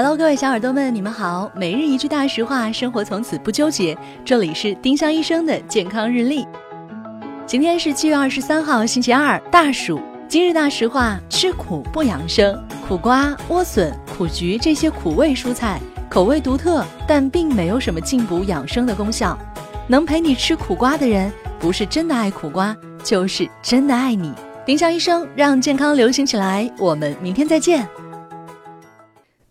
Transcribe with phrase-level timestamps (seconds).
[0.00, 1.50] Hello，各位小耳朵们，你们好。
[1.56, 3.98] 每日一句大实话，生活从此不纠结。
[4.24, 6.46] 这里是丁香医生的健康日历。
[7.44, 10.00] 今天是七月二十三号，星期二，大暑。
[10.28, 12.56] 今日大实话：吃苦不养生。
[12.86, 19.36] 苦瓜、莴笋、苦菊这些苦味蔬菜，口味独特，但并没有什么进补养生的功效。
[19.88, 21.28] 能陪你吃苦瓜的人，
[21.58, 22.72] 不是真的爱苦瓜，
[23.02, 24.32] 就是真的爱你。
[24.64, 26.72] 丁香医生让健康流行起来。
[26.78, 27.84] 我们明天再见。